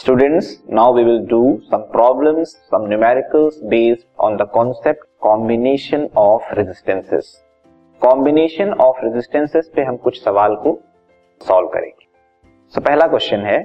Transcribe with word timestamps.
Students, 0.00 0.62
now 0.66 0.90
we 0.92 1.04
will 1.04 1.26
do 1.26 1.62
some 1.68 1.82
problems, 1.90 2.56
some 2.70 2.84
numericals 2.84 3.56
based 3.68 4.06
on 4.18 4.38
the 4.38 4.46
concept 4.46 5.02
combination 5.22 6.08
of 6.16 6.40
resistances. 6.56 7.42
Combination 8.00 8.70
of 8.84 9.02
resistances 9.02 9.66
पे 9.74 9.82
हम 9.84 9.96
कुछ 10.04 10.22
सवाल 10.22 10.54
को 10.62 10.72
solve 11.40 11.68
करेंगे 11.74 12.06
so 12.06 12.80
so, 12.80 12.86
पहला 12.86 13.06
question 13.06 13.44
है 13.46 13.58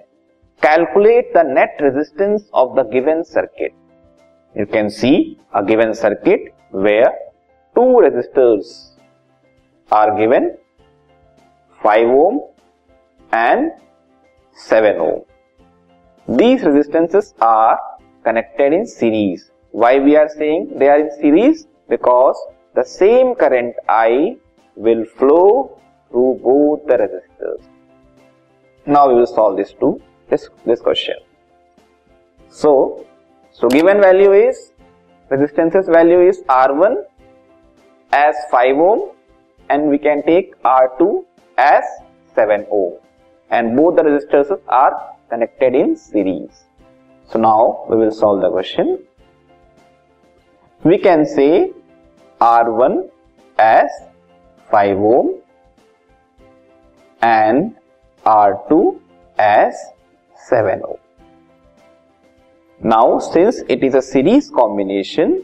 calculate 0.62 1.32
the 1.38 1.46
net 1.50 1.78
resistance 1.82 2.50
of 2.54 2.74
the 2.80 2.86
given 2.94 3.22
circuit 3.30 3.74
you 4.56 4.66
can 4.74 4.90
see 4.98 5.14
a 5.56 5.62
given 5.70 5.94
circuit 6.02 6.52
where 6.88 7.08
two 7.76 7.86
resistors 8.08 8.74
are 9.92 10.14
given 10.20 10.52
5 11.82 12.12
ohm 12.18 12.38
and 13.32 13.72
7 14.58 15.02
ohm 15.08 15.24
These 16.28 16.64
resistances 16.64 17.36
are 17.40 17.80
connected 18.24 18.74
in 18.74 18.88
series. 18.88 19.52
Why 19.70 20.00
we 20.00 20.16
are 20.16 20.28
saying 20.28 20.72
they 20.76 20.88
are 20.90 21.00
in 21.00 21.12
series? 21.22 21.68
Because 21.88 22.36
the 22.74 22.84
same 22.84 23.36
current 23.36 23.76
I 23.88 24.38
will 24.76 25.06
flow 25.06 25.80
through 26.10 26.40
both 26.44 26.88
the 26.88 26.98
resistors. 26.98 27.62
Now 28.88 29.08
we 29.08 29.14
will 29.14 29.28
solve 29.28 29.56
this 29.58 29.74
to 29.74 30.02
this, 30.30 30.50
this 30.66 30.82
question. 30.82 31.16
So, 32.50 33.06
so 33.52 33.68
given 33.68 34.02
value 34.02 34.34
is 34.34 34.72
resistances 35.30 35.88
value 35.88 36.22
is 36.28 36.42
R1 36.50 37.04
as 38.14 38.36
5 38.50 38.78
ohm 38.78 39.12
and 39.70 39.90
we 39.90 40.00
can 40.00 40.24
take 40.24 40.60
R2 40.64 41.24
as 41.60 41.84
7 42.34 42.66
ohm 42.72 42.94
and 43.52 43.76
both 43.76 43.96
the 43.96 44.04
resistors 44.04 44.60
are 44.68 45.15
connected 45.36 45.76
in 45.76 45.96
series. 45.96 46.64
So 47.30 47.40
now 47.40 47.86
we 47.90 47.98
will 48.02 48.12
solve 48.12 48.42
the 48.42 48.50
question. 48.50 49.00
We 50.84 50.98
can 50.98 51.26
say 51.26 51.74
R1 52.40 53.10
as 53.58 53.90
5 54.72 54.98
ohm 54.98 55.42
and 57.22 57.76
R2 58.26 59.00
as 59.40 59.74
7 60.48 60.82
ohm. 60.88 61.02
Now 62.94 63.20
since 63.20 63.62
it 63.68 63.84
is 63.84 63.96
a 63.96 64.02
series 64.14 64.50
combination, 64.62 65.44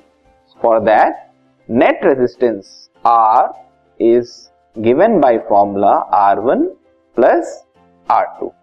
for 0.62 0.80
that 0.92 1.34
net 1.68 2.00
resistance 2.04 2.90
R 3.04 3.54
is 4.00 4.52
given 4.82 5.20
by 5.20 5.34
formula 5.50 5.94
R1 6.14 6.76
plus 7.16 7.64
R2. 8.10 8.61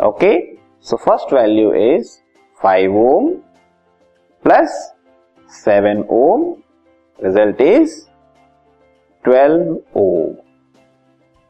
Okay, 0.00 0.58
so 0.80 0.96
first 0.96 1.28
value 1.30 1.72
is 1.72 2.22
5 2.62 2.90
ohm 2.90 3.42
plus 4.42 4.70
7 5.46 6.06
ohm, 6.08 6.62
result 7.20 7.60
is 7.60 8.08
12 9.24 9.84
ohm. 9.94 10.38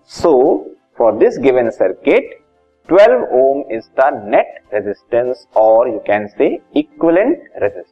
So, 0.05 0.67
for 0.97 1.17
this 1.19 1.39
given 1.39 1.71
circuit, 1.71 2.43
12 2.89 3.11
ohm 3.31 3.65
is 3.71 3.89
the 3.95 4.11
net 4.27 4.65
resistance 4.73 5.47
or 5.55 5.87
you 5.87 6.03
can 6.05 6.29
say 6.37 6.61
equivalent 6.75 7.39
resistance. 7.61 7.92